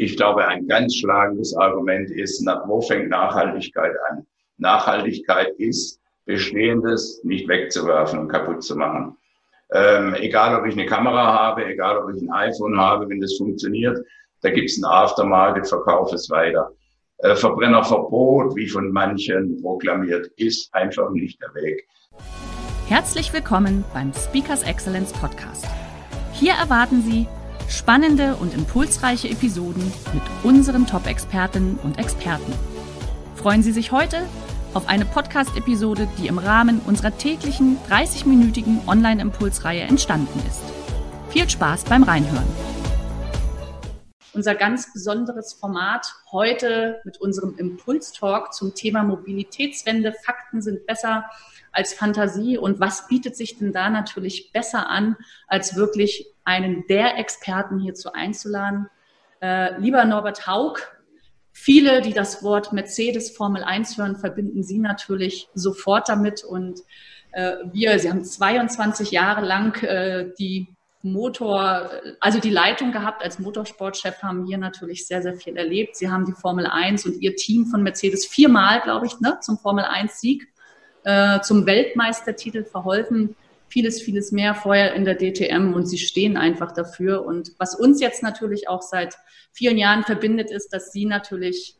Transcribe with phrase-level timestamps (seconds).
[0.00, 4.24] Ich glaube, ein ganz schlagendes Argument ist, wo fängt Nachhaltigkeit an?
[4.58, 9.16] Nachhaltigkeit ist, Bestehendes nicht wegzuwerfen und kaputt zu machen.
[9.72, 13.36] Ähm, egal, ob ich eine Kamera habe, egal, ob ich ein iPhone habe, wenn das
[13.38, 13.98] funktioniert,
[14.42, 16.70] da gibt es ein Aftermarket, verkauf es weiter.
[17.18, 21.88] Äh, Verbrennerverbot, wie von manchen proklamiert, ist einfach nicht der Weg.
[22.86, 25.66] Herzlich willkommen beim Speakers Excellence Podcast.
[26.34, 27.26] Hier erwarten Sie
[27.68, 32.52] Spannende und impulsreiche Episoden mit unseren Top-Expertinnen und Experten.
[33.34, 34.26] Freuen Sie sich heute
[34.72, 40.62] auf eine Podcast-Episode, die im Rahmen unserer täglichen 30-minütigen Online-Impulsreihe entstanden ist.
[41.28, 42.48] Viel Spaß beim Reinhören.
[44.32, 50.14] Unser ganz besonderes Format heute mit unserem Impuls-Talk zum Thema Mobilitätswende.
[50.24, 51.26] Fakten sind besser
[51.78, 57.16] als Fantasie und was bietet sich denn da natürlich besser an, als wirklich einen der
[57.18, 58.90] Experten hierzu einzuladen.
[59.40, 60.80] Äh, lieber Norbert Haug,
[61.52, 66.80] viele, die das Wort Mercedes Formel 1 hören, verbinden Sie natürlich sofort damit und
[67.30, 70.66] äh, wir, Sie haben 22 Jahre lang äh, die
[71.02, 75.94] Motor, also die Leitung gehabt als Motorsportchef, haben hier natürlich sehr, sehr viel erlebt.
[75.94, 79.58] Sie haben die Formel 1 und Ihr Team von Mercedes viermal, glaube ich, ne, zum
[79.58, 80.48] Formel 1 Sieg
[81.08, 83.34] äh, zum Weltmeistertitel verholfen.
[83.68, 87.24] Vieles, vieles mehr vorher in der DTM und sie stehen einfach dafür.
[87.24, 89.16] Und was uns jetzt natürlich auch seit
[89.52, 91.76] vielen Jahren verbindet, ist, dass sie natürlich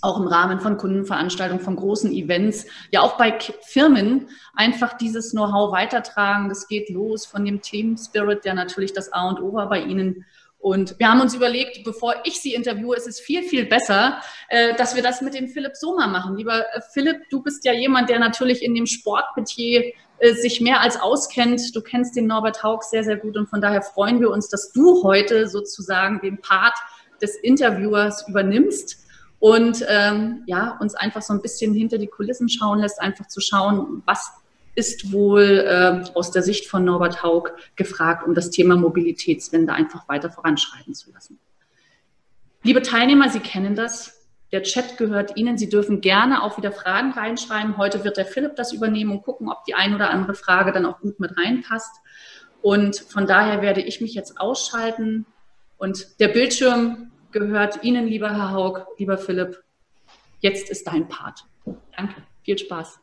[0.00, 5.72] auch im Rahmen von Kundenveranstaltungen, von großen Events, ja auch bei Firmen einfach dieses Know-how
[5.72, 6.48] weitertragen.
[6.48, 9.80] Das geht los von dem Team Spirit, der natürlich das A und O war bei
[9.80, 10.24] Ihnen
[10.62, 14.76] und wir haben uns überlegt, bevor ich Sie interviewe, ist es viel, viel besser, äh,
[14.76, 16.36] dass wir das mit dem Philipp Sommer machen.
[16.36, 20.80] Lieber äh, Philipp, du bist ja jemand, der natürlich in dem Sportmetier äh, sich mehr
[20.80, 21.74] als auskennt.
[21.74, 24.70] Du kennst den Norbert Haug sehr, sehr gut und von daher freuen wir uns, dass
[24.70, 26.78] du heute sozusagen den Part
[27.20, 28.98] des Interviewers übernimmst
[29.40, 33.40] und ähm, ja, uns einfach so ein bisschen hinter die Kulissen schauen lässt, einfach zu
[33.40, 34.30] schauen, was
[34.74, 40.08] ist wohl äh, aus der Sicht von Norbert Haug gefragt, um das Thema Mobilitätswende einfach
[40.08, 41.38] weiter voranschreiten zu lassen.
[42.62, 44.26] Liebe Teilnehmer, Sie kennen das.
[44.52, 45.58] Der Chat gehört Ihnen.
[45.58, 47.76] Sie dürfen gerne auch wieder Fragen reinschreiben.
[47.76, 50.86] Heute wird der Philipp das übernehmen und gucken, ob die ein oder andere Frage dann
[50.86, 51.94] auch gut mit reinpasst.
[52.60, 55.26] Und von daher werde ich mich jetzt ausschalten.
[55.78, 59.62] Und der Bildschirm gehört Ihnen, lieber Herr Haug, lieber Philipp.
[60.40, 61.44] Jetzt ist dein Part.
[61.96, 62.22] Danke.
[62.44, 63.00] Viel Spaß.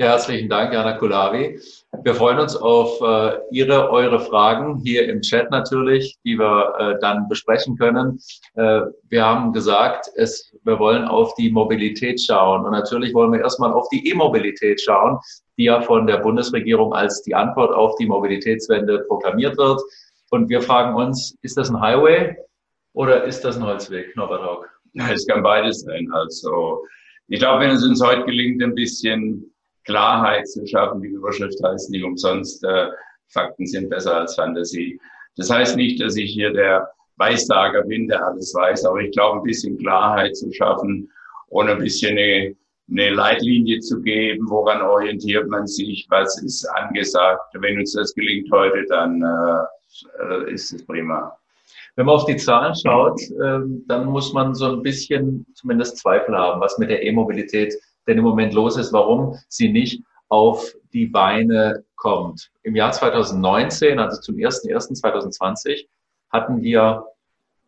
[0.00, 1.58] Ja, herzlichen Dank, Jana Kulavi.
[2.04, 7.00] Wir freuen uns auf äh, Ihre, eure Fragen hier im Chat natürlich, die wir äh,
[7.00, 8.20] dann besprechen können.
[8.54, 12.64] Äh, wir haben gesagt, es, wir wollen auf die Mobilität schauen.
[12.64, 15.18] Und natürlich wollen wir erstmal auf die E-Mobilität schauen,
[15.56, 19.82] die ja von der Bundesregierung als die Antwort auf die Mobilitätswende proklamiert wird.
[20.30, 22.36] Und wir fragen uns, ist das ein Highway
[22.92, 24.64] oder ist das ein Holzweg, Norbert Haug?
[25.10, 26.08] Es kann beides sein.
[26.12, 26.84] Also
[27.26, 29.52] ich glaube, wenn es uns heute gelingt, ein bisschen
[29.84, 31.02] Klarheit zu schaffen.
[31.02, 32.88] Die Überschrift heißt nicht umsonst, äh,
[33.28, 34.98] Fakten sind besser als Fantasie.
[35.36, 39.38] Das heißt nicht, dass ich hier der Weißsager bin, der alles weiß, aber ich glaube,
[39.38, 41.10] ein bisschen Klarheit zu schaffen
[41.48, 42.54] und ein bisschen eine,
[42.90, 47.54] eine Leitlinie zu geben, woran orientiert man sich, was ist angesagt.
[47.54, 51.36] Wenn uns das gelingt heute, dann äh, ist es prima.
[51.96, 56.36] Wenn man auf die Zahlen schaut, äh, dann muss man so ein bisschen zumindest Zweifel
[56.36, 57.74] haben, was mit der E-Mobilität
[58.08, 62.50] denn im Moment los ist, warum sie nicht auf die Beine kommt.
[62.62, 65.86] Im Jahr 2019, also zum 01.01.2020,
[66.30, 67.04] hatten wir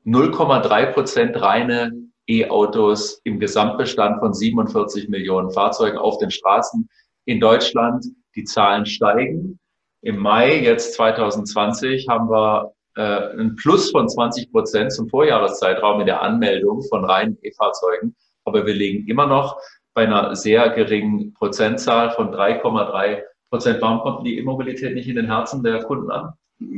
[0.06, 1.92] 0,3 Prozent reine
[2.28, 6.88] E-Autos im Gesamtbestand von 47 Millionen Fahrzeugen auf den Straßen
[7.24, 8.06] in Deutschland.
[8.36, 9.58] Die Zahlen steigen.
[10.02, 16.06] Im Mai jetzt 2020 haben wir äh, ein Plus von 20 Prozent zum Vorjahreszeitraum in
[16.06, 18.14] der Anmeldung von reinen E-Fahrzeugen.
[18.44, 19.60] Aber wir liegen immer noch
[19.94, 23.80] bei einer sehr geringen Prozentzahl von 3,3 Prozent.
[23.80, 26.32] Warum kommt die E-Mobilität nicht in den Herzen der Kunden an?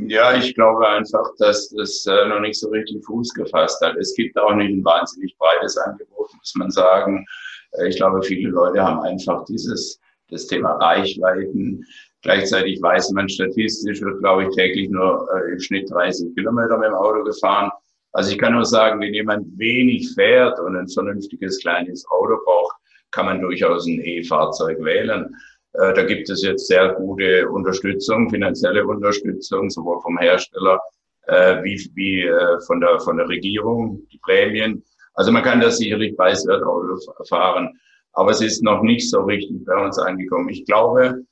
[0.07, 3.97] Ja, ich glaube einfach, dass das äh, noch nicht so richtig Fuß gefasst hat.
[3.97, 7.25] Es gibt auch nicht ein wahnsinnig breites Angebot, muss man sagen.
[7.73, 9.99] Äh, ich glaube, viele Leute haben einfach dieses,
[10.29, 11.85] das Thema Reichweiten.
[12.21, 16.87] Gleichzeitig weiß man statistisch, wird, glaube ich, täglich nur äh, im Schnitt 30 Kilometer mit
[16.87, 17.69] dem Auto gefahren.
[18.13, 22.72] Also ich kann nur sagen, wenn jemand wenig fährt und ein vernünftiges kleines Auto braucht,
[23.13, 25.35] kann man durchaus ein E-Fahrzeug wählen.
[25.73, 30.79] Äh, da gibt es jetzt sehr gute Unterstützung, finanzielle Unterstützung, sowohl vom Hersteller
[31.27, 34.83] äh, wie, wie äh, von, der, von der Regierung, die Prämien.
[35.13, 36.97] Also man kann das sicherlich preiswert Auto
[37.29, 37.79] fahren,
[38.13, 40.49] aber es ist noch nicht so richtig bei uns angekommen.
[40.49, 41.23] Ich glaube,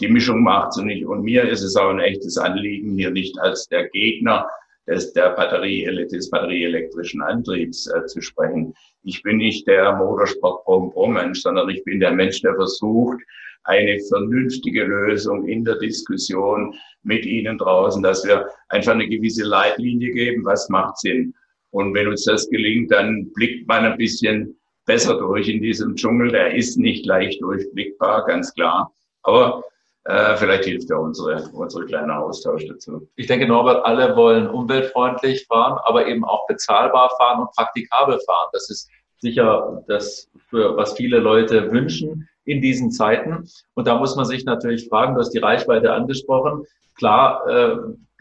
[0.00, 1.06] die Mischung macht sie nicht.
[1.06, 4.48] Und mir ist es auch ein echtes Anliegen, hier nicht als der Gegner
[4.88, 8.74] des, der Batterie, des batterieelektrischen Antriebs äh, zu sprechen.
[9.02, 13.18] Ich bin nicht der Motorsport-Pro-Mensch, sondern ich bin der Mensch, der versucht,
[13.64, 20.10] eine vernünftige Lösung in der Diskussion mit Ihnen draußen, dass wir einfach eine gewisse Leitlinie
[20.12, 21.34] geben, was macht Sinn.
[21.70, 26.30] Und wenn uns das gelingt, dann blickt man ein bisschen besser durch in diesem Dschungel.
[26.30, 28.90] Der ist nicht leicht durchblickbar, ganz klar.
[29.22, 29.62] Aber
[30.08, 33.06] äh, vielleicht hilft ja unsere, unsere kleine Austausch dazu.
[33.16, 38.48] Ich denke, Norbert, alle wollen umweltfreundlich fahren, aber eben auch bezahlbar fahren und praktikabel fahren.
[38.52, 38.88] Das ist
[39.18, 43.46] sicher das, für was viele Leute wünschen in diesen Zeiten.
[43.74, 46.64] Und da muss man sich natürlich fragen, du hast die Reichweite angesprochen.
[46.96, 47.76] Klar äh,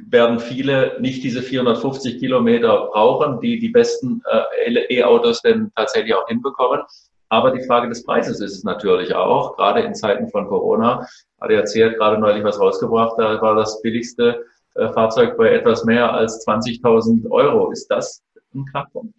[0.10, 6.28] werden viele nicht diese 450 Kilometer brauchen, die die besten äh, E-Autos denn tatsächlich auch
[6.28, 6.82] hinbekommen.
[7.30, 11.08] Aber die Frage des Preises ist es natürlich auch, gerade in Zeiten von Corona.
[11.40, 14.46] ADAC hat gerade neulich was rausgebracht, da war das billigste
[14.76, 17.72] äh, Fahrzeug bei etwas mehr als 20.000 Euro.
[17.72, 18.24] Ist das
[18.54, 19.14] ein Knackpunkt?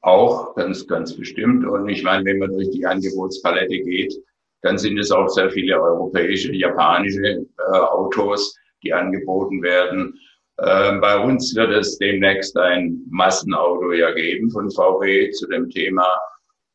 [0.00, 1.66] Auch ganz, ganz bestimmt.
[1.66, 4.14] Und ich meine, wenn man durch die Angebotspalette geht,
[4.62, 10.18] dann sind es auch sehr viele europäische, japanische äh, Autos, die angeboten werden.
[10.58, 16.06] Äh, bei uns wird es demnächst ein Massenauto ja geben von VW zu dem Thema.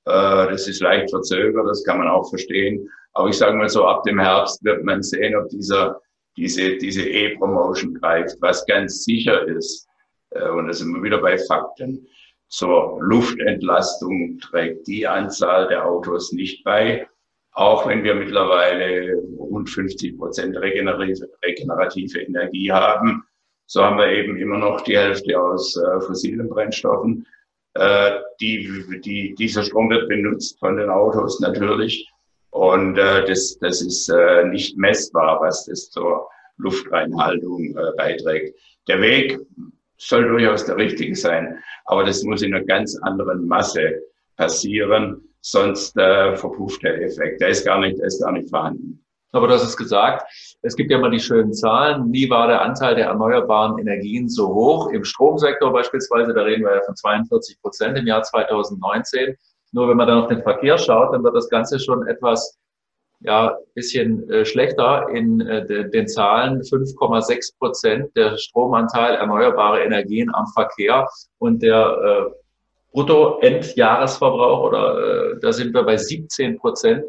[0.06, 2.90] Äh, das ist leicht verzögert, das kann man auch verstehen.
[3.14, 6.02] Aber ich sage mal so, ab dem Herbst wird man sehen, ob dieser,
[6.36, 9.88] diese, diese E-Promotion greift, was ganz sicher ist.
[10.32, 12.08] Äh, und da sind wir wieder bei Fakten.
[12.48, 17.08] Zur Luftentlastung trägt die Anzahl der Autos nicht bei
[17.54, 23.24] auch wenn wir mittlerweile rund 50 Prozent regenerative, Energie haben,
[23.66, 27.26] so haben wir eben immer noch die Hälfte aus äh, fossilen Brennstoffen.
[27.76, 32.08] Äh, die, die, dieser Strom wird benutzt von den Autos natürlich.
[32.54, 38.56] Und äh, das, das ist äh, nicht messbar, was das zur Luftreinhaltung äh, beiträgt.
[38.88, 39.40] Der Weg
[39.98, 44.04] soll durchaus der richtige sein, aber das muss in einer ganz anderen Masse
[44.38, 47.42] passieren sonst äh, verpufft der Effekt.
[47.42, 49.04] Der ist gar nicht, der ist gar nicht vorhanden.
[49.32, 52.12] Aber du hast es gesagt, es gibt ja immer die schönen Zahlen.
[52.12, 54.92] Nie war der Anteil der erneuerbaren Energien so hoch.
[54.92, 59.36] Im Stromsektor beispielsweise, da reden wir ja von 42 Prozent im Jahr 2019.
[59.74, 62.58] Nur wenn man dann auf den Verkehr schaut, dann wird das Ganze schon etwas
[63.24, 66.62] ja, bisschen äh, schlechter in äh, de, den Zahlen.
[66.62, 71.08] 5,6 Prozent der Stromanteil erneuerbare Energien am Verkehr
[71.40, 72.32] und der äh,
[72.92, 77.04] Brutto-Endjahresverbrauch oder äh, da sind wir bei 17 Prozent,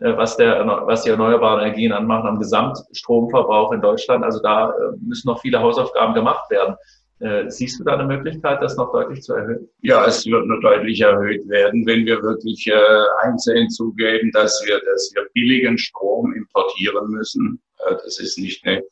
[0.00, 4.24] äh, was, der, was die erneuerbaren Energien anmachen am Gesamtstromverbrauch in Deutschland.
[4.24, 6.76] Also da äh, müssen noch viele Hausaufgaben gemacht werden.
[7.20, 9.68] Äh, siehst du da eine Möglichkeit, das noch deutlich zu erhöhen?
[9.82, 14.80] Ja, es wird noch deutlich erhöht werden, wenn wir wirklich äh, einsehen zugeben, dass wir,
[14.84, 17.60] dass wir billigen Strom importieren müssen.
[17.86, 18.84] Äh, das ist nicht eine,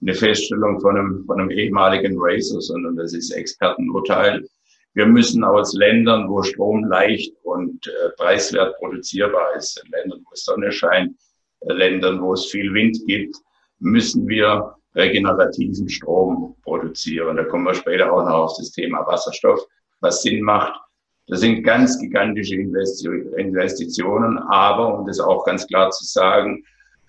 [0.00, 4.46] eine Feststellung von einem, von einem ehemaligen Racer, sondern das ist Expertenurteil.
[4.94, 10.72] Wir müssen aus Ländern, wo Strom leicht und äh, preiswert produzierbar ist, Ländern, wo Sonne
[10.72, 11.14] scheint,
[11.60, 13.36] äh, Ländern, wo es viel Wind gibt,
[13.78, 17.36] müssen wir regenerativen Strom produzieren.
[17.36, 19.60] Da kommen wir später auch noch auf das Thema Wasserstoff,
[20.00, 20.80] was Sinn macht.
[21.26, 26.62] Das sind ganz gigantische Investitionen, aber, um das auch ganz klar zu sagen,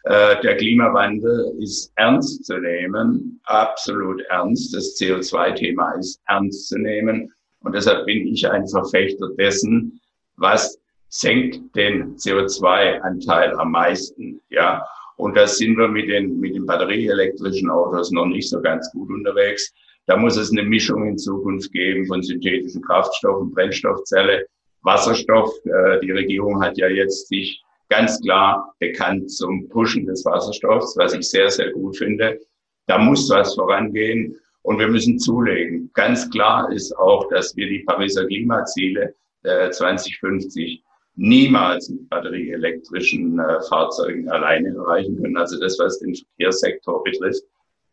[0.05, 4.73] äh, der Klimawandel ist ernst zu nehmen, absolut ernst.
[4.73, 7.33] Das CO2-Thema ist ernst zu nehmen.
[7.61, 9.99] Und deshalb bin ich ein Verfechter dessen,
[10.37, 14.85] was senkt den CO2-Anteil am meisten, ja.
[15.17, 19.10] Und da sind wir mit den, mit den batterieelektrischen Autos noch nicht so ganz gut
[19.10, 19.74] unterwegs.
[20.07, 24.45] Da muss es eine Mischung in Zukunft geben von synthetischen Kraftstoffen, Brennstoffzelle,
[24.81, 25.51] Wasserstoff.
[25.65, 31.13] Äh, die Regierung hat ja jetzt sich ganz klar bekannt zum Pushen des Wasserstoffs, was
[31.13, 32.39] ich sehr, sehr gut finde.
[32.88, 34.36] Da muss was vorangehen.
[34.62, 35.91] Und wir müssen zulegen.
[35.93, 40.81] Ganz klar ist auch, dass wir die Pariser Klimaziele äh, 2050
[41.15, 45.38] niemals mit batterieelektrischen äh, Fahrzeugen alleine erreichen können.
[45.38, 47.43] Also das, was den Verkehrssektor betrifft,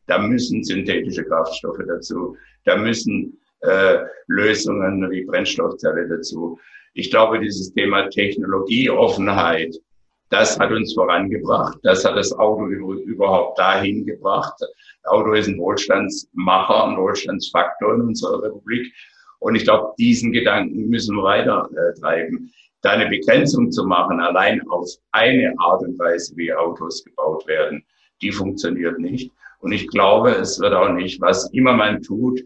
[0.06, 6.58] da müssen synthetische Kraftstoffe dazu, da müssen äh, Lösungen wie Brennstoffzelle dazu.
[6.94, 9.76] Ich glaube, dieses Thema Technologieoffenheit,
[10.30, 11.78] das hat uns vorangebracht.
[11.82, 14.54] Das hat das Auto überhaupt dahin gebracht.
[15.04, 18.92] Auto ist ein Wohlstandsmacher, ein Wohlstandsfaktor in unserer Republik.
[19.40, 22.52] Und ich glaube, diesen Gedanken müssen wir weiter äh, treiben.
[22.82, 27.84] Da eine Begrenzung zu machen, allein auf eine Art und Weise, wie Autos gebaut werden,
[28.20, 29.30] die funktioniert nicht.
[29.60, 32.42] Und ich glaube, es wird auch nicht, was immer man tut,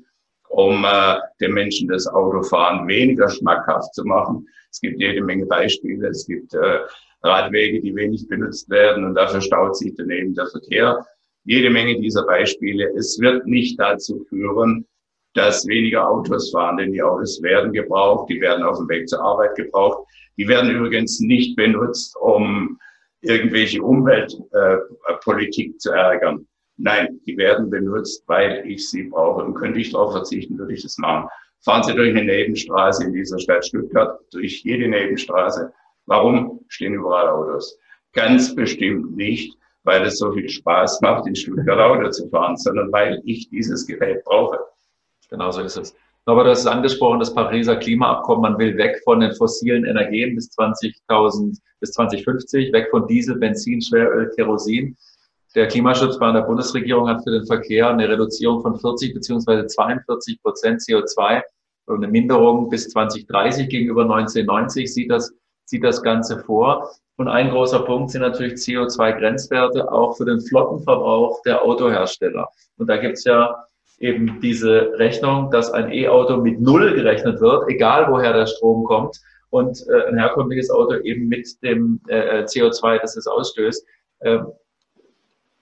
[0.48, 4.46] um äh, den Menschen das Autofahren weniger schmackhaft zu machen.
[4.70, 6.08] Es gibt jede Menge Beispiele.
[6.08, 6.80] Es gibt äh,
[7.22, 11.04] Radwege, die wenig benutzt werden und dafür staut sich daneben der Verkehr.
[11.44, 12.92] Jede Menge dieser Beispiele.
[12.96, 14.86] Es wird nicht dazu führen,
[15.34, 19.22] dass weniger Autos fahren, denn die Autos werden gebraucht, die werden auf dem Weg zur
[19.22, 20.06] Arbeit gebraucht.
[20.36, 22.78] Die werden übrigens nicht benutzt, um
[23.22, 26.46] irgendwelche Umweltpolitik äh, zu ärgern.
[26.76, 29.44] Nein, die werden benutzt, weil ich sie brauche.
[29.44, 31.28] Und könnte ich darauf verzichten, würde ich das machen.
[31.64, 35.72] Fahren Sie durch eine Nebenstraße in dieser Stadt Stuttgart, durch jede Nebenstraße.
[36.04, 37.78] Warum stehen überall Autos?
[38.12, 42.92] Ganz bestimmt nicht, weil es so viel Spaß macht, in Stuttgart Auto zu fahren, sondern
[42.92, 44.58] weil ich dieses Gerät brauche.
[45.30, 45.96] Genau so ist es.
[46.28, 50.34] Aber du hast es angesprochen, das Pariser Klimaabkommen, man will weg von den fossilen Energien
[50.34, 54.96] bis 20.000, bis 2050, weg von Diesel, Benzin, Schweröl, Kerosin.
[55.54, 60.80] Der Klimaschutzplan der Bundesregierung hat für den Verkehr eine Reduzierung von 40 beziehungsweise 42 Prozent
[60.80, 61.42] CO2
[61.86, 65.32] und eine Minderung bis 2030 gegenüber 1990 sieht das,
[65.64, 66.90] sieht das Ganze vor.
[67.16, 72.48] Und ein großer Punkt sind natürlich CO2-Grenzwerte auch für den Flottenverbrauch der Autohersteller.
[72.76, 73.64] Und da gibt's ja
[73.98, 79.20] eben diese Rechnung, dass ein E-Auto mit Null gerechnet wird, egal woher der Strom kommt,
[79.50, 83.86] und äh, ein herkömmliches Auto eben mit dem äh, CO2, das es ausstößt.
[84.20, 84.38] Äh,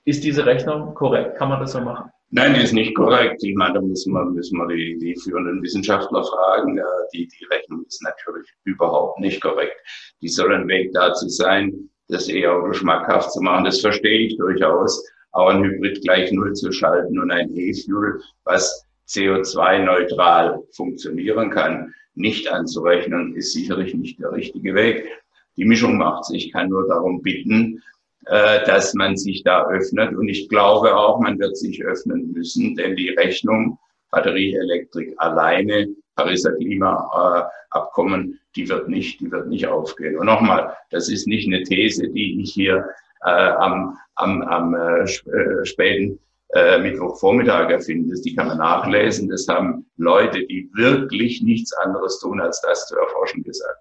[0.05, 1.37] ist diese Rechnung korrekt?
[1.37, 2.11] Kann man das so machen?
[2.31, 3.43] Nein, die ist nicht korrekt.
[3.45, 6.81] Ich meine, da müssen wir, müssen wir die, die führenden Wissenschaftler fragen.
[7.13, 9.77] Die, die Rechnung ist natürlich überhaupt nicht korrekt.
[10.21, 13.65] Die soll ein Weg dazu sein, das E-Auto schmackhaft zu machen.
[13.65, 18.87] Das verstehe ich durchaus auch ein Hybrid gleich Null zu schalten und ein E-Fuel, was
[19.09, 25.09] CO2-neutral funktionieren kann, nicht anzurechnen, ist sicherlich nicht der richtige Weg.
[25.57, 26.47] Die Mischung macht sich.
[26.47, 27.83] Ich kann nur darum bitten,
[28.27, 30.17] äh, dass man sich da öffnet.
[30.17, 33.79] Und ich glaube auch, man wird sich öffnen müssen, denn die Rechnung
[34.11, 40.17] Batterieelektrik alleine, Pariser Klimaabkommen, die wird nicht, die wird nicht aufgehen.
[40.17, 42.89] Und nochmal, das ist nicht eine These, die ich hier
[43.25, 46.19] äh, am, am, am äh, äh, späten
[46.55, 48.11] äh, Mittwochvormittag erfinden.
[48.11, 49.29] Das, die kann man nachlesen.
[49.29, 53.81] Das haben Leute, die wirklich nichts anderes tun, als das zu erforschen, gesagt.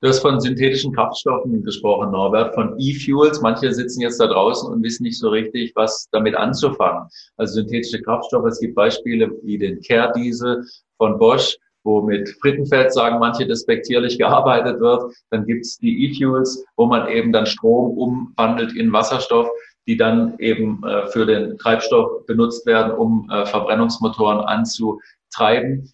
[0.00, 3.40] Du hast von synthetischen Kraftstoffen gesprochen, Norbert, von E-Fuels.
[3.40, 7.08] Manche sitzen jetzt da draußen und wissen nicht so richtig, was damit anzufangen.
[7.38, 10.66] Also synthetische Kraftstoffe, es gibt Beispiele wie den Care-Diesel
[10.98, 15.14] von Bosch, wo mit Frittenfett, sagen manche, despektierlich gearbeitet wird.
[15.30, 19.48] Dann gibt's die E-Fuels, wo man eben dann Strom umwandelt in Wasserstoff,
[19.86, 25.92] die dann eben äh, für den Treibstoff benutzt werden, um äh, Verbrennungsmotoren anzutreiben.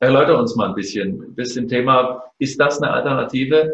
[0.00, 3.72] Erläuter uns mal ein bisschen, bis zum Thema, ist das eine Alternative?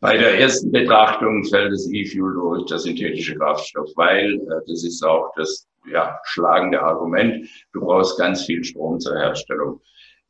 [0.00, 5.04] Bei der ersten Betrachtung fällt das E-Fuel durch, der synthetische Kraftstoff, weil äh, das ist
[5.04, 7.48] auch das ja, schlagende Argument.
[7.72, 9.80] Du brauchst ganz viel Strom zur Herstellung.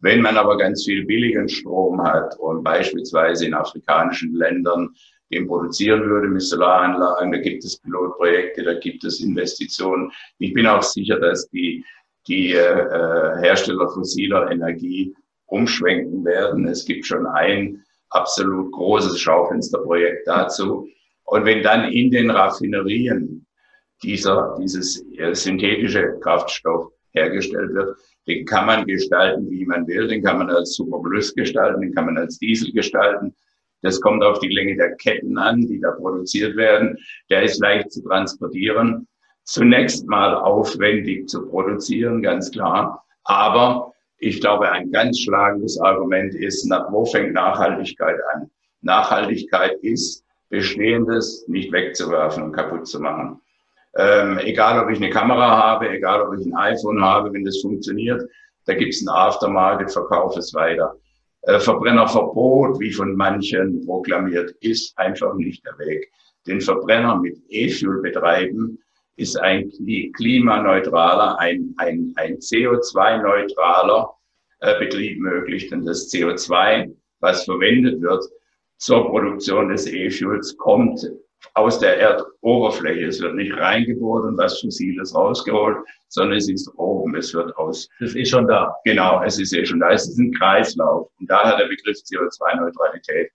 [0.01, 4.91] Wenn man aber ganz viel billigen Strom hat und beispielsweise in afrikanischen Ländern
[5.33, 10.13] den produzieren würde mit Solaranlagen, da gibt es Pilotprojekte, da gibt es Investitionen.
[10.39, 11.85] Ich bin auch sicher, dass die,
[12.29, 15.15] die äh, Hersteller fossiler Energie
[15.47, 16.69] umschwenken werden.
[16.69, 20.89] Es gibt schon ein absolut großes Schaufensterprojekt dazu.
[21.25, 23.47] Und wenn dann in den Raffinerien
[24.03, 27.97] dieser, dieses äh, synthetische Kraftstoff hergestellt wird,
[28.27, 30.09] den kann man gestalten, wie man will.
[30.09, 33.35] Den kann man als Superplus gestalten, den kann man als Diesel gestalten.
[33.83, 36.99] Das kommt auf die Länge der Ketten an, die da produziert werden.
[37.31, 39.07] Der ist leicht zu transportieren.
[39.45, 43.05] Zunächst mal aufwendig zu produzieren, ganz klar.
[43.25, 48.51] Aber ich glaube, ein ganz schlagendes Argument ist, nach, wo fängt Nachhaltigkeit an?
[48.81, 53.41] Nachhaltigkeit ist, Bestehendes nicht wegzuwerfen und kaputt zu machen.
[53.99, 57.61] Ähm, egal, ob ich eine Kamera habe, egal, ob ich ein iPhone habe, wenn das
[57.61, 58.23] funktioniert,
[58.67, 60.97] da gibt es einen Aftermarket, verkauf es weiter.
[61.43, 66.11] Äh, Verbrennerverbot, wie von manchen proklamiert, ist einfach nicht der Weg.
[66.47, 68.79] Den Verbrenner mit E-Fuel betreiben,
[69.17, 69.71] ist ein
[70.15, 74.11] klimaneutraler, ein, ein, ein CO2-neutraler
[74.61, 78.25] äh, Betrieb möglich, denn das CO2, was verwendet wird
[78.77, 81.11] zur Produktion des E-Fuels, kommt
[81.55, 83.07] aus der Erdoberfläche.
[83.07, 87.15] Es wird nicht reingebohrt und was Fossiles rausgeholt, sondern es ist oben.
[87.17, 87.89] Es wird aus.
[88.01, 88.75] Das ist eh schon da.
[88.85, 89.91] Genau, es ist eh schon da.
[89.91, 91.09] Es ist ein Kreislauf.
[91.21, 93.31] Und daher der Begriff CO2-Neutralität.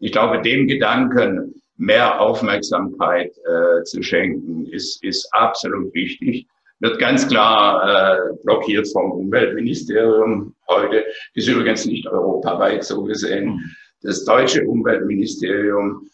[0.00, 6.46] Ich glaube, dem Gedanken mehr Aufmerksamkeit äh, zu schenken, ist, ist absolut wichtig.
[6.80, 11.04] wird ganz klar äh, blockiert vom Umweltministerium heute.
[11.34, 13.74] Ist übrigens nicht europaweit so gesehen.
[14.02, 16.08] Das deutsche Umweltministerium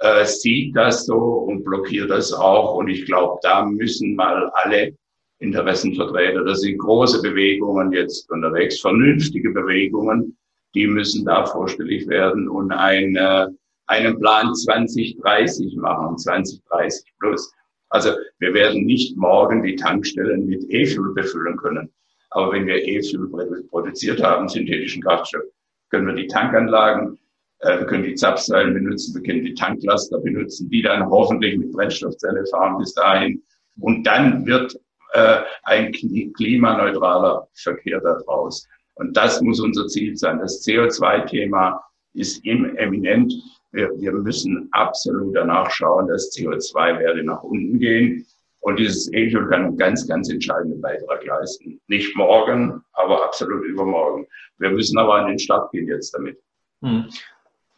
[0.00, 2.74] äh, sieht das so und blockiert das auch.
[2.74, 4.94] Und ich glaube, da müssen mal alle
[5.40, 10.36] Interessenvertreter, das sind große Bewegungen jetzt unterwegs, vernünftige Bewegungen,
[10.74, 13.46] die müssen da vorstellig werden und ein, äh,
[13.86, 17.52] einen Plan 2030 machen, 2030 plus.
[17.90, 21.90] Also wir werden nicht morgen die Tankstellen mit E-Fuel befüllen können.
[22.30, 23.28] Aber wenn wir E-Fuel
[23.70, 25.44] produziert haben, synthetischen Kraftstoff,
[25.90, 27.18] können wir die Tankanlagen,
[27.60, 32.44] wir können die Zapfsäulen benutzen, wir können die Tanklaster benutzen, die dann hoffentlich mit Brennstoffzelle
[32.46, 33.42] fahren bis dahin.
[33.80, 34.78] Und dann wird
[35.12, 38.66] äh, ein klimaneutraler Verkehr daraus.
[38.94, 40.38] Und das muss unser Ziel sein.
[40.38, 41.80] Das CO2-Thema
[42.14, 43.32] ist eminent.
[43.72, 48.26] Wir, wir müssen absolut danach schauen, dass CO2-Werte nach unten gehen.
[48.60, 51.80] Und dieses E-Fuel kann einen ganz, ganz entscheidenden Beitrag leisten.
[51.86, 54.26] Nicht morgen, aber absolut übermorgen.
[54.58, 56.38] Wir müssen aber an den Start gehen jetzt damit.
[56.82, 57.08] Hm.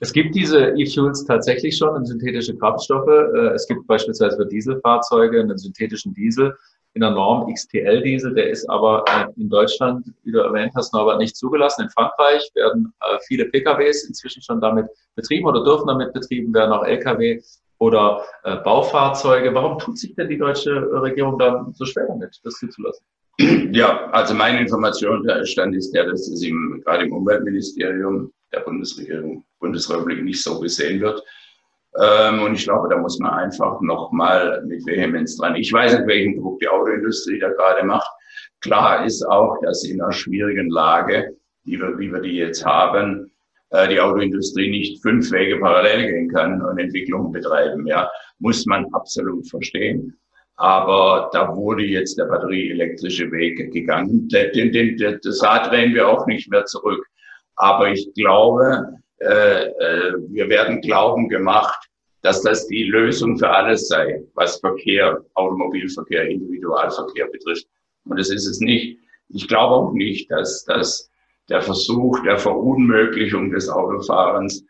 [0.02, 3.06] Es gibt diese E-Fuels tatsächlich schon in synthetische Kraftstoffe.
[3.06, 6.56] Äh, es gibt beispielsweise für Dieselfahrzeuge einen synthetischen Diesel
[6.94, 8.34] in der Norm XTL-Diesel.
[8.34, 11.82] Der ist aber äh, in Deutschland, wie du erwähnt hast, Norbert, nicht zugelassen.
[11.82, 16.72] In Frankreich werden äh, viele PKWs inzwischen schon damit betrieben oder dürfen damit betrieben werden,
[16.72, 17.42] auch Lkw
[17.78, 19.54] oder Baufahrzeuge.
[19.54, 23.06] Warum tut sich denn die deutsche Regierung da so schwer damit, das zuzulassen?
[23.72, 28.60] Ja, also meine Information, der Stand ist der, dass es im, gerade im Umweltministerium der
[28.60, 31.22] Bundesregierung, Bundesrepublik nicht so gesehen wird.
[31.98, 35.56] Ähm, und ich glaube, da muss man einfach nochmal mit Vehemenz dran.
[35.56, 38.10] Ich weiß nicht, welchen Druck die Autoindustrie da gerade macht.
[38.60, 43.30] Klar ist auch, dass in einer schwierigen Lage, wie wir, wie wir die jetzt haben,
[43.70, 47.86] äh, die Autoindustrie nicht fünf Wege parallel gehen kann und Entwicklungen betreiben.
[47.86, 50.16] Ja, muss man absolut verstehen.
[50.60, 54.28] Aber da wurde jetzt der batterieelektrische Weg gegangen.
[54.28, 57.02] Den, den, den, das Rad drehen wir auch nicht mehr zurück.
[57.56, 61.88] Aber ich glaube, äh, äh, wir werden glauben gemacht,
[62.20, 67.66] dass das die Lösung für alles sei, was Verkehr, Automobilverkehr, Individualverkehr betrifft.
[68.04, 68.98] Und das ist es nicht.
[69.30, 71.10] Ich glaube auch nicht, dass, dass
[71.48, 74.62] der Versuch der Verunmöglichung des Autofahrens,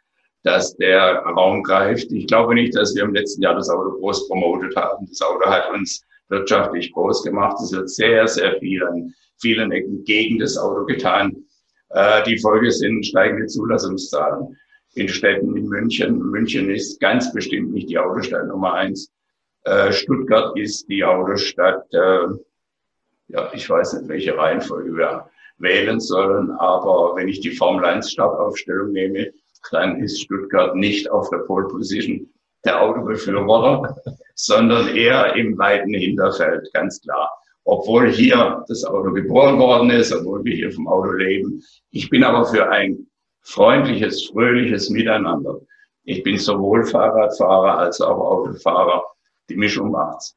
[0.43, 2.11] dass der Raum greift.
[2.13, 5.07] Ich glaube nicht, dass wir im letzten Jahr das Auto groß promotet haben.
[5.07, 7.57] Das Auto hat uns wirtschaftlich groß gemacht.
[7.63, 11.37] Es wird sehr, sehr viel an vielen Ecken gegen das Auto getan.
[11.91, 14.57] Äh, die Folge sind steigende Zulassungszahlen
[14.95, 16.19] in Städten in München.
[16.19, 19.11] München ist ganz bestimmt nicht die Autostadt Nummer eins.
[19.65, 22.27] Äh, Stuttgart ist die Autostadt, äh,
[23.29, 28.11] ja, ich weiß nicht, welche Reihenfolge wir wählen sollen, aber wenn ich die Formel 1
[28.11, 29.31] Startaufstellung nehme,
[29.71, 32.29] dann ist Stuttgart nicht auf der Pole Position
[32.65, 33.97] der Autobefürworter,
[34.35, 37.31] sondern eher im weiten Hinterfeld, ganz klar
[37.65, 41.63] obwohl hier das Auto geboren worden ist, obwohl wir hier vom Auto leben.
[41.91, 43.07] Ich bin aber für ein
[43.43, 45.61] freundliches, fröhliches Miteinander.
[46.05, 49.05] Ich bin sowohl Fahrradfahrer als auch Autofahrer.
[49.49, 50.35] Die Mischung macht's.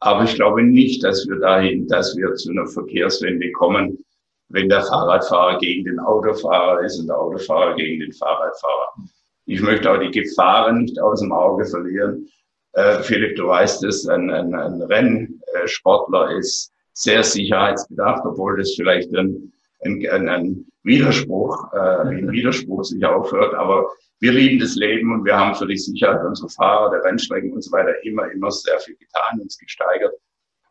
[0.00, 4.03] Aber ich glaube nicht, dass wir dahin, dass wir zu einer Verkehrswende kommen,
[4.48, 8.94] wenn der Fahrradfahrer gegen den Autofahrer ist und der Autofahrer gegen den Fahrradfahrer.
[9.46, 12.28] Ich möchte auch die Gefahren nicht aus dem Auge verlieren.
[12.72, 19.14] Äh, Philipp, du weißt es, ein, ein, ein Rennsportler ist sehr sicherheitsbedacht, obwohl das vielleicht
[19.14, 19.52] ein,
[19.84, 23.54] ein, ein, Widerspruch, äh, ein Widerspruch sich aufhört.
[23.54, 27.52] Aber wir lieben das Leben und wir haben für die Sicherheit unserer Fahrer, der Rennstrecken
[27.52, 30.12] und so weiter immer, immer sehr viel getan, uns gesteigert.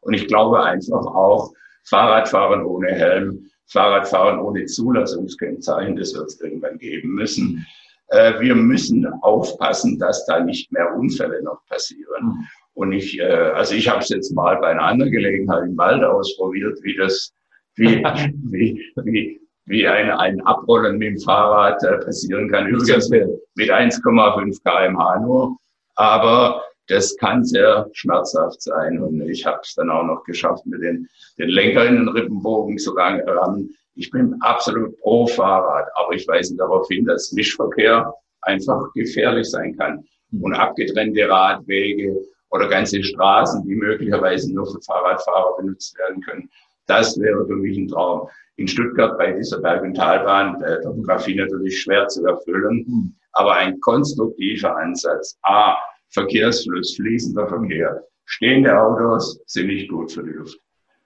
[0.02, 1.52] Und ich glaube einfach auch,
[1.86, 7.66] Fahrradfahren ohne Helm, Fahrradfahren ohne Zulassungskennzeichen, das wird es irgendwann geben müssen.
[8.08, 12.26] Äh, wir müssen aufpassen, dass da nicht mehr Unfälle noch passieren.
[12.26, 12.48] Mhm.
[12.76, 16.04] Und ich, äh, also ich habe es jetzt mal bei einer anderen Gelegenheit im Wald
[16.04, 17.34] ausprobiert, wie das,
[17.76, 18.04] wie,
[18.44, 22.68] wie, wie, wie ein, ein Abrollen mit dem Fahrrad äh, passieren kann.
[22.68, 25.58] Übrigens mit, mit 1,5 kmh nur.
[25.96, 29.02] Aber das kann sehr schmerzhaft sein.
[29.02, 32.78] Und ich habe es dann auch noch geschafft, mit den, den Lenker in den Rippenbogen
[32.78, 33.76] zu rammen.
[33.96, 39.78] Ich bin absolut pro Fahrrad, aber ich weise darauf hin, dass Mischverkehr einfach gefährlich sein
[39.78, 40.04] kann.
[40.42, 42.18] Und abgetrennte Radwege
[42.50, 46.50] oder ganze Straßen, die möglicherweise nur für Fahrradfahrer benutzt werden können.
[46.88, 48.28] Das wäre für mich ein Traum.
[48.56, 53.80] In Stuttgart bei dieser Berg- und Talbahn, der Topografie natürlich schwer zu erfüllen, aber ein
[53.80, 55.38] konstruktiver Ansatz.
[55.44, 55.76] A,
[56.14, 58.04] Verkehrsfluss, fließender Verkehr.
[58.26, 60.60] Stehende Autos sind nicht gut für die Luft.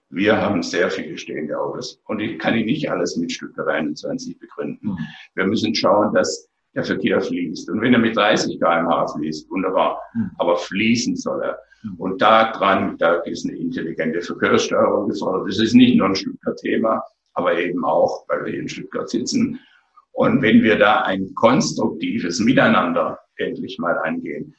[0.10, 2.02] Wir haben sehr viele stehende Autos.
[2.06, 4.90] Und ich kann ich nicht alles mit Stuttgart 21 begründen.
[4.90, 4.98] Mhm.
[5.36, 7.70] Wir müssen schauen, dass der Verkehr fließt.
[7.70, 10.00] Und wenn er mit 30 kmh fließt, wunderbar.
[10.14, 10.32] Mhm.
[10.38, 11.60] Aber fließen soll er.
[11.98, 15.48] Und da dran, da ist eine intelligente Verkehrssteuerung gefordert.
[15.48, 17.02] Das ist nicht nur ein Stuttgart-Thema,
[17.34, 19.60] aber eben auch, weil wir hier in Stuttgart sitzen.
[20.12, 24.56] Und wenn wir da ein konstruktives Miteinander endlich mal angehen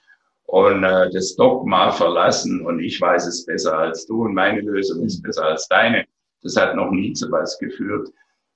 [0.48, 5.04] und äh, das Dogma verlassen und ich weiß es besser als du und meine Lösung
[5.04, 6.06] ist besser als deine,
[6.42, 8.08] das hat noch nie zu was geführt.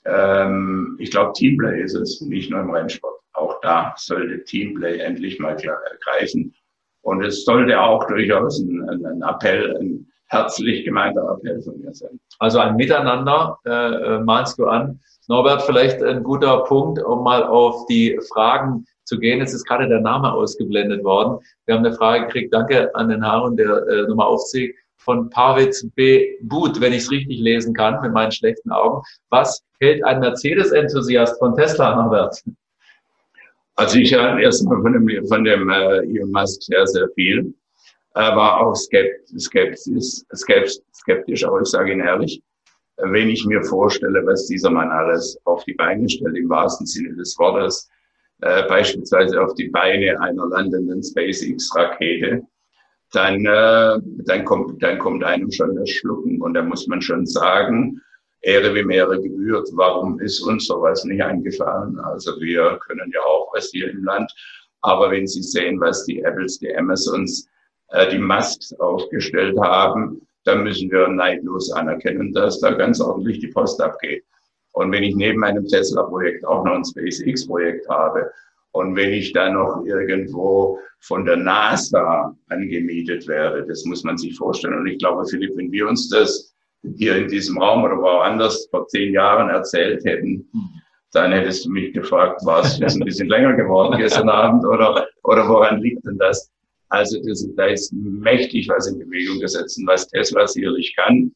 [0.06, 3.20] Ähm, ich glaube, Teamplay ist es, nicht nur im Rennsport.
[3.34, 6.54] Auch da sollte Teamplay endlich mal greifen.
[7.02, 12.18] Und es sollte auch durchaus ein, ein Appell, ein herzlich gemeinter Appell von mir sein.
[12.38, 14.98] Also ein Miteinander äh, äh, malst du an.
[15.28, 19.42] Norbert, vielleicht ein guter Punkt, um mal auf die Fragen zu gehen.
[19.42, 21.38] Es ist gerade der Name ausgeblendet worden.
[21.66, 25.86] Wir haben eine Frage gekriegt, danke an den Herrn, der äh, nochmal aufzieht, von Pavitz
[25.94, 26.36] B.
[26.42, 29.02] But, wenn ich es richtig lesen kann, mit meinen schlechten Augen.
[29.28, 32.42] Was hält ein Mercedes-Enthusiast von Tesla, Norbert?
[33.74, 37.52] Also ich halte erstmal von dem, von dem äh, Elon Musk sehr, sehr viel,
[38.12, 39.48] aber auch skeptisch,
[40.34, 42.42] skeptisch, skeptisch, aber ich sage Ihnen ehrlich,
[42.98, 47.14] wenn ich mir vorstelle, was dieser Mann alles auf die Beine stellt, im wahrsten Sinne
[47.16, 47.88] des Wortes,
[48.42, 52.42] äh, beispielsweise auf die Beine einer landenden SpaceX-Rakete,
[53.12, 56.40] dann, äh, dann, kommt, dann kommt einem schon das Schlucken.
[56.42, 58.00] Und da muss man schon sagen,
[58.40, 59.68] Ehre wie Ehre gebührt.
[59.74, 61.98] Warum ist uns sowas nicht eingefallen?
[62.00, 64.32] Also wir können ja auch was hier im Land.
[64.80, 67.48] Aber wenn Sie sehen, was die Apples, die Amazons,
[67.90, 73.48] äh, die Masks aufgestellt haben, dann müssen wir neidlos anerkennen, dass da ganz ordentlich die
[73.48, 74.24] Post abgeht.
[74.72, 78.30] Und wenn ich neben meinem Tesla-Projekt auch noch ein SpaceX-Projekt habe
[78.72, 84.36] und wenn ich dann noch irgendwo von der NASA angemietet werde, das muss man sich
[84.36, 84.78] vorstellen.
[84.78, 86.54] Und ich glaube, Philipp, wenn wir uns das
[86.96, 90.48] hier in diesem Raum oder woanders vor zehn Jahren erzählt hätten,
[91.12, 95.46] dann hättest du mich gefragt, es jetzt ein bisschen länger geworden gestern Abend oder, oder
[95.48, 96.50] woran liegt denn das?
[96.88, 99.80] Also das, da ist mächtig was in Bewegung gesetzt.
[99.86, 101.32] Was Tesla sicherlich kann,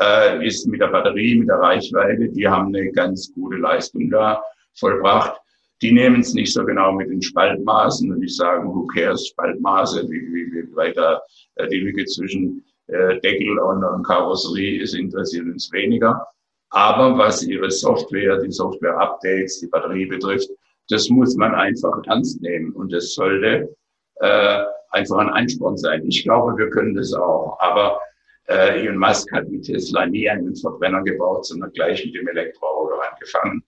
[0.00, 4.42] äh, ist mit der Batterie, mit der Reichweite, die haben eine ganz gute Leistung da
[4.74, 5.40] vollbracht.
[5.82, 10.08] Die nehmen es nicht so genau mit den Spaltmaßen und die sagen, who cares, Spaltmaße,
[10.08, 11.22] wie, wie, wie weiter
[11.56, 16.26] äh, die Lücke zwischen äh, Deckel und, und Karosserie ist, interessiert uns weniger.
[16.70, 20.50] Aber was ihre Software, die Software-Updates, die Batterie betrifft,
[20.90, 23.74] das muss man einfach ernst nehmen und das sollte
[24.16, 26.06] äh, einfach ein Einsporn sein.
[26.06, 27.58] Ich glaube, wir können das auch.
[27.60, 28.00] Aber
[28.48, 32.94] äh, Elon Musk hat mit Tesla nie einen Verbrenner gebaut, sondern gleich mit dem Elektroauto
[33.12, 33.62] angefangen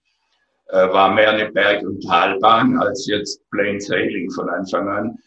[0.71, 5.17] äh, war mehr eine Berg- und Talbahn als jetzt Plain Sailing von Anfang an.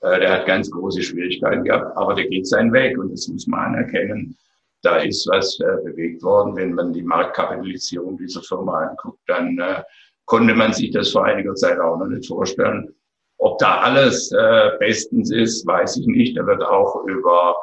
[0.00, 3.46] Äh, der hat ganz große Schwierigkeiten gehabt, aber der geht seinen Weg und das muss
[3.46, 4.36] man anerkennen.
[4.82, 6.56] Da ist was äh, bewegt worden.
[6.56, 9.82] Wenn man die Marktkapitalisierung dieser Firma anguckt, dann äh,
[10.26, 12.94] konnte man sich das vor einiger Zeit auch noch nicht vorstellen.
[13.38, 16.36] Ob da alles äh, bestens ist, weiß ich nicht.
[16.36, 17.56] Da wird auch über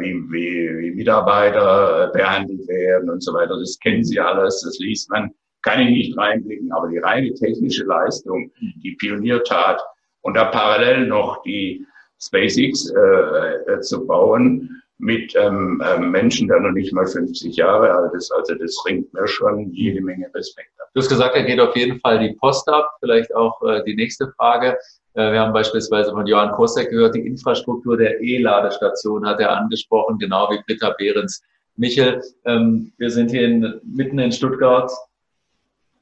[0.00, 3.58] wie, wie, wie Mitarbeiter äh, behandelt werden und so weiter.
[3.58, 5.30] Das kennen Sie alles, das liest man
[5.66, 9.82] kann ich nicht reinblicken, aber die reine technische Leistung, die Pioniertat
[10.20, 11.84] und da parallel noch die
[12.22, 17.92] SpaceX äh, äh, zu bauen mit ähm, äh, Menschen, der noch nicht mal 50 Jahre
[17.92, 20.88] alt ist, also das ringt mir schon jede Menge Respekt ab.
[20.94, 22.88] Du hast gesagt, er geht auf jeden Fall die Post ab.
[23.00, 24.78] Vielleicht auch äh, die nächste Frage.
[25.16, 30.18] Äh, wir haben beispielsweise von Johann Kosek gehört, die Infrastruktur der E-Ladestation hat er angesprochen,
[30.18, 31.42] genau wie Britta Behrens.
[31.76, 34.90] Michel, ähm, wir sind hier in, mitten in Stuttgart.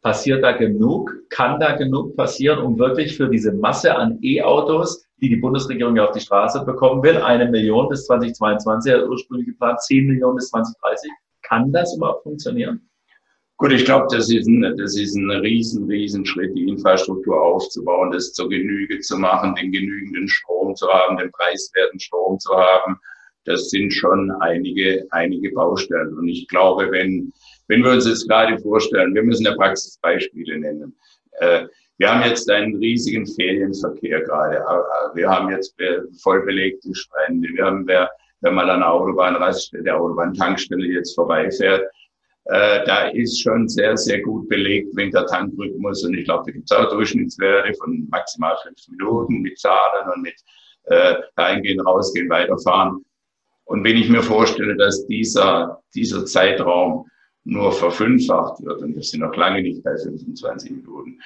[0.02, 1.14] Passiert da genug?
[1.30, 6.06] Kann da genug passieren, um wirklich für diese Masse an E-Autos, die die Bundesregierung ja
[6.06, 10.50] auf die Straße bekommen will, eine Million bis 2022, ja ursprünglich geplant, zehn Millionen bis
[10.50, 11.10] 2030,
[11.42, 12.86] kann das überhaupt funktionieren?
[13.56, 18.10] Gut, ich glaube, das ist ein, das ist ein riesen, riesen Schritt, die Infrastruktur aufzubauen,
[18.10, 22.98] das zur Genüge zu machen, den genügenden Strom zu haben, den preiswerten Strom zu haben.
[23.44, 26.14] Das sind schon einige, einige Baustellen.
[26.18, 27.32] Und ich glaube, wenn,
[27.68, 30.96] wenn wir uns jetzt gerade vorstellen, wir müssen ja Praxisbeispiele nennen.
[31.38, 31.66] Äh,
[31.98, 34.56] wir haben jetzt einen riesigen Ferienverkehr gerade.
[34.56, 35.76] Äh, wir haben jetzt
[36.22, 37.48] voll belegte Strände.
[37.54, 41.84] Wir haben, wer, wenn man an der Autobahnraststelle, der Autobahntankstelle jetzt vorbeifährt,
[42.46, 46.04] äh, da ist schon sehr, sehr gut belegt wenn der Tankrhythmus.
[46.04, 50.22] Und ich glaube, da gibt es auch Durchschnittswerte von maximal fünf Minuten mit Zahlen und
[50.22, 50.34] mit
[50.84, 53.04] äh, reingehen, rausgehen, weiterfahren.
[53.64, 57.06] Und wenn ich mir vorstelle, dass dieser, dieser Zeitraum
[57.44, 61.18] nur verfünffacht wird, und wir sind noch lange nicht bei 25 Minuten,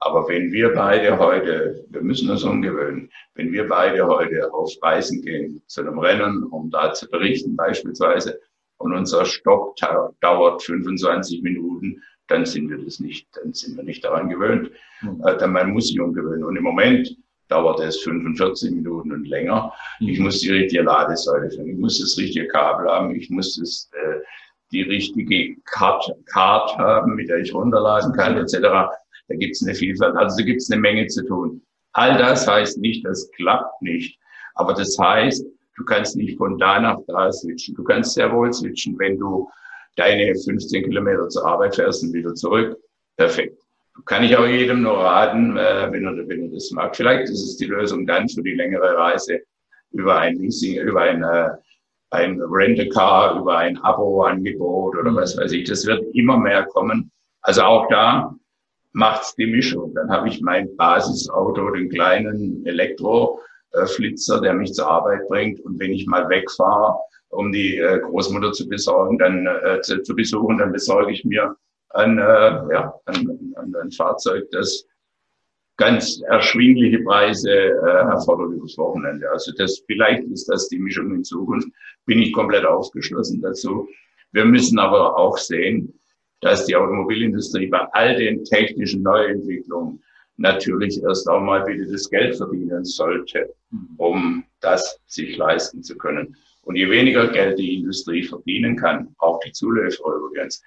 [0.00, 5.22] aber wenn wir beide heute, wir müssen uns umgewöhnen, wenn wir beide heute auf Reisen
[5.22, 8.38] gehen, zu einem Rennen, um da zu berichten beispielsweise,
[8.78, 9.76] und unser Stopp
[10.20, 14.70] dauert 25 Minuten, dann sind wir das nicht, dann sind wir nicht daran gewöhnt.
[15.02, 15.22] Mhm.
[15.22, 16.44] Dann man muss sich umgewöhnen.
[16.44, 17.16] Und im Moment
[17.48, 19.72] dauert es 45 Minuten und länger.
[20.00, 23.90] Ich muss die richtige Ladesäule finden, ich muss das richtige Kabel haben, ich muss das,
[23.92, 24.20] äh,
[24.72, 28.58] die richtige Card, Card haben, mit der ich runterladen kann, etc.
[28.60, 31.62] Da gibt es eine Vielfalt, also da gibt es eine Menge zu tun.
[31.92, 34.18] All das heißt nicht, das klappt nicht.
[34.54, 37.74] Aber das heißt, du kannst nicht von da nach da switchen.
[37.74, 39.48] Du kannst sehr wohl switchen, wenn du
[39.96, 42.76] deine 15 Kilometer zur Arbeit fährst und wieder zurück.
[43.16, 43.58] Perfekt.
[44.04, 46.94] Kann ich auch jedem nur raten, äh, wenn, er, wenn er das mag.
[46.94, 49.40] Vielleicht ist es die Lösung dann für die längere Reise
[49.92, 51.48] über ein Leasing, über ein, äh,
[52.10, 55.68] ein Rent-a-Car, über ein Abo-Angebot oder was weiß ich.
[55.68, 57.10] Das wird immer mehr kommen.
[57.40, 58.34] Also auch da
[58.92, 59.94] macht's die Mischung.
[59.94, 62.66] Dann habe ich mein Basisauto, den kleinen
[63.76, 65.60] Elektroflitzer, der mich zur Arbeit bringt.
[65.60, 66.96] Und wenn ich mal wegfahre,
[67.28, 71.56] um die äh, Großmutter zu besorgen, dann äh, zu, zu besuchen, dann besorge ich mir
[71.90, 74.86] ein, äh, ja, ein, ein, ein Fahrzeug, das
[75.76, 79.30] ganz erschwingliche Preise äh, erfordert übers Wochenende.
[79.30, 81.68] Also das vielleicht ist das die Mischung in Zukunft.
[82.06, 83.86] Bin ich komplett aufgeschlossen dazu.
[84.32, 85.92] Wir müssen aber auch sehen,
[86.40, 90.02] dass die Automobilindustrie bei all den technischen Neuentwicklungen
[90.36, 93.54] natürlich erst auch mal wieder das Geld verdienen sollte,
[93.96, 96.36] um das sich leisten zu können.
[96.62, 100.62] Und je weniger Geld die Industrie verdienen kann, auch die Zulieferer übrigens,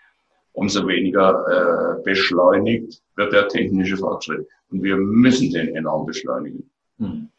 [0.53, 4.47] umso weniger äh, beschleunigt wird der technische Fortschritt.
[4.71, 6.69] Und wir müssen den enorm beschleunigen.
[6.97, 7.29] Hm.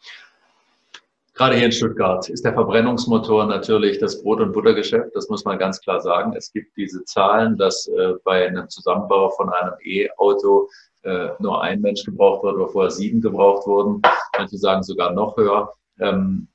[1.35, 5.17] Gerade hier in Stuttgart ist der Verbrennungsmotor natürlich das Brot- und Buttergeschäft.
[5.17, 6.35] Das muss man ganz klar sagen.
[6.37, 10.69] Es gibt diese Zahlen, dass äh, bei einem Zusammenbau von einem E-Auto
[11.03, 14.03] äh, nur ein Mensch gebraucht wird, oder vorher sieben gebraucht wurden.
[14.37, 15.73] Manche sagen sogar noch höher.
[15.99, 16.49] Ähm,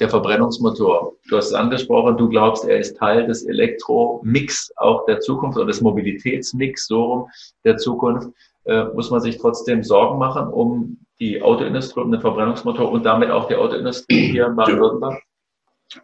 [0.00, 1.12] der Verbrennungsmotor.
[1.28, 5.66] Du hast es angesprochen, du glaubst, er ist Teil des Elektromix auch der Zukunft oder
[5.66, 7.28] des Mobilitätsmix, so rum
[7.64, 8.28] der Zukunft.
[8.64, 13.30] Äh, muss man sich trotzdem Sorgen machen um die Autoindustrie, um den Verbrennungsmotor und damit
[13.30, 15.22] auch die Autoindustrie hier in Baden-Württemberg?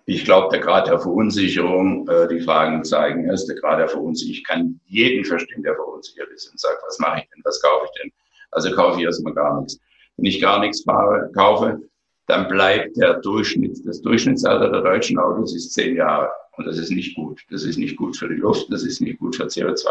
[0.06, 4.34] Ich glaube, der Grad der Verunsicherung, äh, die Fragen zeigen es, der Grad der Verunsicherung,
[4.34, 7.86] ich kann jeden verstehen, der verunsichert ist und sagt, was mache ich denn, was kaufe
[7.86, 8.12] ich denn?
[8.50, 9.78] Also kaufe ich erstmal gar nichts.
[10.16, 11.80] Wenn ich gar nichts fahre, kaufe,
[12.26, 16.30] dann bleibt der Durchschnitt, das Durchschnittsalter der deutschen Autos ist zehn Jahre.
[16.56, 17.40] Und das ist nicht gut.
[17.50, 19.86] Das ist nicht gut für die Luft, das ist nicht gut für CO2.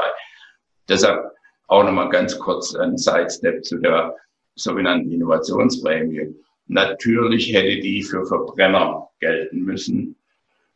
[0.89, 1.31] Deshalb
[1.67, 4.15] auch nochmal ganz kurz ein Sidestep zu der
[4.55, 6.35] sogenannten Innovationsprämie.
[6.67, 10.15] Natürlich hätte die für Verbrenner gelten müssen.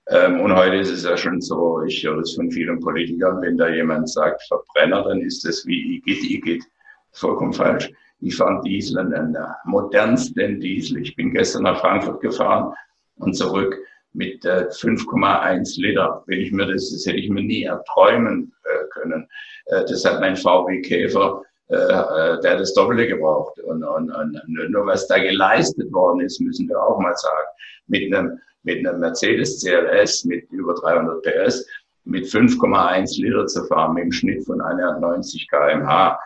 [0.10, 3.58] Ähm, und heute ist es ja schon so, ich höre das von vielen Politikern, wenn
[3.58, 6.64] da jemand sagt Verbrenner, dann ist das wie Igitt, Igitt.
[7.12, 7.92] Vollkommen falsch.
[8.20, 11.02] Ich fahre Diesel, einen modernsten Diesel.
[11.02, 12.74] Ich bin gestern nach Frankfurt gefahren
[13.16, 13.78] und zurück
[14.14, 16.24] mit äh, 5,1 Liter.
[16.28, 19.28] Wenn ich mir das, das hätte ich mir nie erträumen äh, können.
[19.68, 23.60] Äh, das hat mein VW Käfer, äh, äh, der das Doppelte gebraucht.
[23.60, 27.48] Und, und, und nur was da geleistet worden ist, müssen wir auch mal sagen.
[27.92, 31.66] Mit einem, mit einem Mercedes CLS mit über 300 PS,
[32.06, 36.18] mit 5,1 Liter zu fahren, mit einem Schnitt von 190 kmh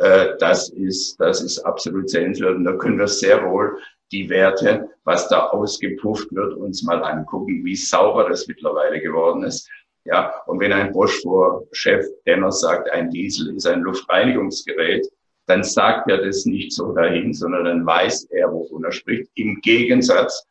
[0.00, 2.56] äh, das ist, das ist absolut sehenswert.
[2.56, 3.78] Und da können wir sehr wohl
[4.12, 9.68] die Werte, was da ausgepufft wird, uns mal angucken, wie sauber das mittlerweile geworden ist.
[10.04, 15.06] Ja, und wenn ein Bosch-Chef dennoch sagt, ein Diesel ist ein Luftreinigungsgerät,
[15.46, 19.30] dann sagt er das nicht so dahin, sondern dann weiß er, wovon er spricht.
[19.34, 20.46] Im Gegensatz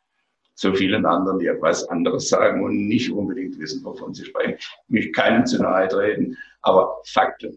[0.60, 4.56] zu vielen anderen, die etwas anderes sagen und nicht unbedingt wissen, wovon sie sprechen.
[4.58, 7.56] Ich möchte keinem zu nahe treten, aber Fakten.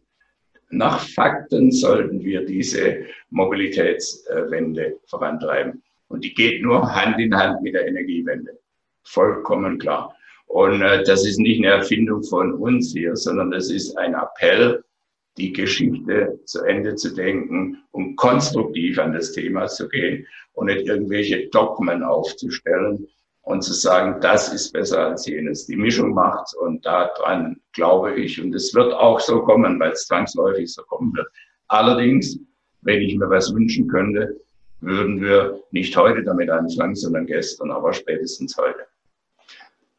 [0.69, 5.83] Nach Fakten sollten wir diese Mobilitätswende vorantreiben.
[6.07, 8.57] Und die geht nur Hand in Hand mit der Energiewende.
[9.03, 10.15] Vollkommen klar.
[10.45, 14.81] Und äh, das ist nicht eine Erfindung von uns hier, sondern das ist ein Appell,
[15.37, 20.87] die Geschichte zu Ende zu denken und konstruktiv an das Thema zu gehen und nicht
[20.87, 23.07] irgendwelche Dogmen aufzustellen,
[23.43, 25.65] und zu sagen, das ist besser als jenes.
[25.65, 28.41] Die Mischung macht und daran glaube ich.
[28.41, 31.27] Und es wird auch so kommen, weil es zwangsläufig so kommen wird.
[31.67, 32.39] Allerdings,
[32.81, 34.39] wenn ich mir was wünschen könnte,
[34.79, 38.85] würden wir nicht heute damit anfangen, sondern gestern, aber spätestens heute.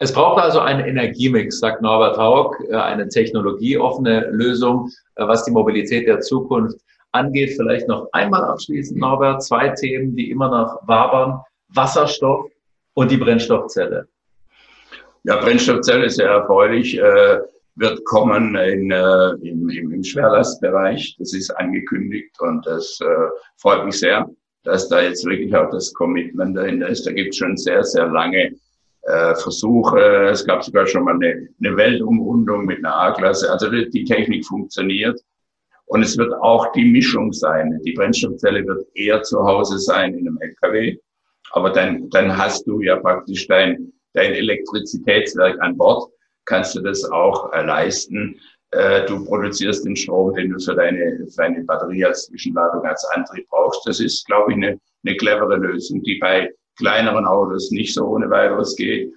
[0.05, 5.51] Es braucht also einen Energiemix, sagt Norbert Haug, äh, eine technologieoffene Lösung, äh, was die
[5.51, 6.79] Mobilität der Zukunft
[7.13, 7.55] angeht.
[7.57, 11.41] Vielleicht noch einmal abschließend, Norbert, zwei Themen, die immer noch wabern.
[11.69, 12.51] Wasserstoff
[12.93, 14.07] und die Brennstoffzelle.
[15.23, 17.39] Ja, Brennstoffzelle ist sehr erfreulich, äh,
[17.77, 21.17] wird kommen in, im, im, Schwerlastbereich.
[21.19, 23.01] Das ist angekündigt und das
[23.57, 24.29] freut mich sehr,
[24.63, 27.05] dass da jetzt wirklich auch das Commitment dahinter ist.
[27.05, 28.53] Da gibt es schon sehr, sehr lange
[29.07, 30.29] äh, Versuche.
[30.31, 33.51] Es gab sogar schon mal eine, eine Weltumrundung mit einer A-Klasse.
[33.51, 35.21] Also die, die Technik funktioniert.
[35.87, 37.81] Und es wird auch die Mischung sein.
[37.85, 40.97] Die Brennstoffzelle wird eher zu Hause sein in einem LKW.
[41.53, 46.11] Aber dann, dann hast du ja praktisch dein, dein Elektrizitätswerk an Bord,
[46.47, 48.41] kannst du das auch äh, leisten.
[48.71, 53.05] Äh, du produzierst den Strom, den du für deine, für deine Batterie als Zwischenladung, als
[53.15, 53.87] Antrieb brauchst.
[53.87, 58.29] Das ist, glaube ich, eine, eine clevere Lösung, die bei kleineren Autos nicht so ohne
[58.31, 59.13] weiteres geht.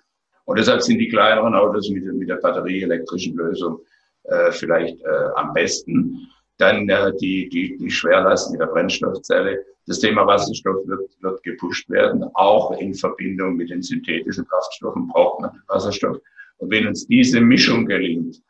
[0.46, 3.80] Und deshalb sind die kleineren Autos mit, mit der batterieelektrischen Lösung
[4.24, 6.28] äh, vielleicht äh, am besten.
[6.58, 9.64] Dann äh, die, die, die Schwerlast mit der Brennstoffzelle.
[9.88, 12.26] Das Thema Wasserstoff wird, wird gepusht werden.
[12.34, 16.18] Auch in Verbindung mit den synthetischen Kraftstoffen braucht man Wasserstoff.
[16.58, 18.42] Und wenn uns diese Mischung gelingt,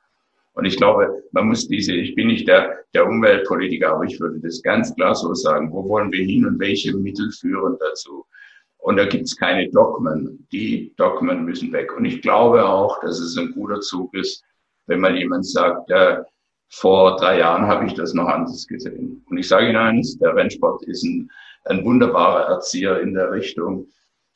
[0.54, 4.40] und ich glaube, man muss diese, ich bin nicht der, der Umweltpolitiker, aber ich würde
[4.40, 8.26] das ganz klar so sagen, wo wollen wir hin und welche Mittel führen dazu?
[8.88, 10.48] Und da gibt es keine Dogmen.
[10.54, 11.92] Die Dogmen müssen weg.
[11.98, 14.46] Und ich glaube auch, dass es ein guter Zug ist,
[14.86, 16.20] wenn mal jemand sagt, äh,
[16.70, 19.26] vor drei Jahren habe ich das noch anders gesehen.
[19.30, 21.30] Und ich sage Ihnen eines, der Rennsport ist ein,
[21.66, 23.88] ein wunderbarer Erzieher in der Richtung.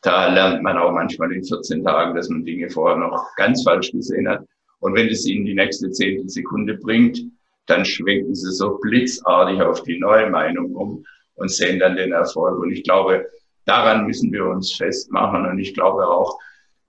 [0.01, 3.93] Da lernt man auch manchmal in 14 Tagen, dass man Dinge vorher noch ganz falsch
[3.93, 4.45] gesehen hat.
[4.79, 7.21] Und wenn es Ihnen die nächste zehnte Sekunde bringt,
[7.67, 12.59] dann schwenken Sie so blitzartig auf die neue Meinung um und sehen dann den Erfolg.
[12.59, 13.25] Und ich glaube,
[13.65, 15.45] daran müssen wir uns festmachen.
[15.45, 16.38] Und ich glaube auch,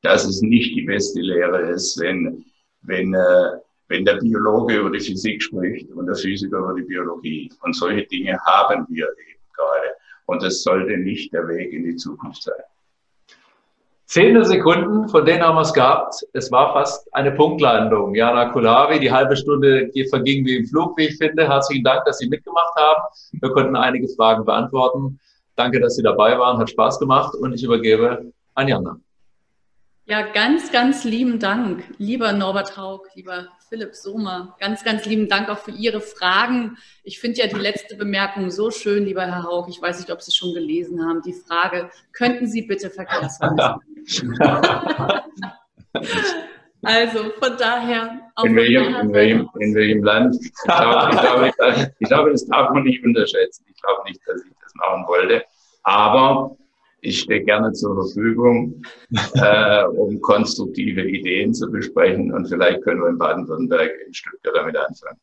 [0.03, 2.45] dass es nicht die beste Lehre ist, wenn,
[2.83, 3.59] wenn äh,
[3.93, 7.53] wenn der Biologe über die Physik spricht und der Physiker über die Biologie.
[7.61, 9.89] Und solche Dinge haben wir eben gerade.
[10.27, 12.65] Und das sollte nicht der Weg in die Zukunft sein.
[14.07, 16.15] Zehn Sekunden, von denen haben wir es gehabt.
[16.33, 18.15] Es war fast eine Punktlandung.
[18.15, 21.49] Jana Kulavi, die halbe Stunde verging wie im Flug, wie ich finde.
[21.49, 23.03] Herzlichen Dank, dass Sie mitgemacht haben.
[23.33, 25.19] Wir konnten einige Fragen beantworten.
[25.57, 26.59] Danke, dass Sie dabei waren.
[26.59, 27.35] Hat Spaß gemacht.
[27.35, 28.99] Und ich übergebe an Jana.
[30.05, 34.57] Ja, ganz, ganz lieben Dank, lieber Norbert Haug, lieber Philipp Sommer.
[34.59, 36.77] Ganz, ganz lieben Dank auch für Ihre Fragen.
[37.05, 39.69] Ich finde ja die letzte Bemerkung so schön, lieber Herr Haug.
[39.69, 41.23] Ich weiß nicht, ob Sie schon gelesen haben.
[41.23, 43.81] Die Frage, könnten Sie bitte Verkehrsminister?
[46.83, 48.21] also von daher.
[48.45, 50.37] In welchem, in, welchem, in welchem Land?
[50.41, 53.65] Ich glaube, ich, glaube, ich glaube, das darf man nicht unterschätzen.
[53.69, 55.45] Ich glaube nicht, dass ich das machen wollte.
[55.85, 56.57] Aber
[57.03, 58.83] ich stehe gerne zur Verfügung,
[59.35, 64.77] äh, um konstruktive Ideen zu besprechen und vielleicht können wir in Baden-Württemberg ein Stück damit
[64.77, 65.19] anfangen.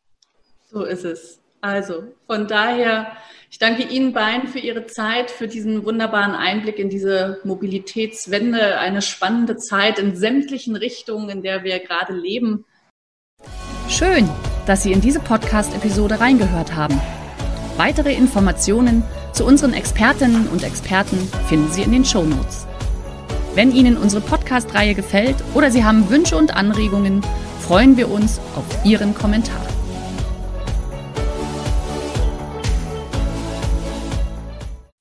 [0.66, 1.42] So ist es.
[1.62, 3.12] Also von daher,
[3.52, 9.02] ich danke Ihnen beiden für Ihre Zeit, für diesen wunderbaren Einblick in diese Mobilitätswende, eine
[9.02, 12.66] spannende Zeit in sämtlichen Richtungen, in der wir gerade leben.
[13.90, 14.30] Schön,
[14.68, 17.00] dass Sie in diese Podcast-Episode reingehört haben.
[17.76, 21.18] Weitere Informationen zu unseren Expertinnen und Experten
[21.48, 22.68] finden Sie in den Show Notes.
[23.56, 27.22] Wenn Ihnen unsere Podcast-Reihe gefällt oder Sie haben Wünsche und Anregungen,
[27.60, 29.69] freuen wir uns auf Ihren Kommentar.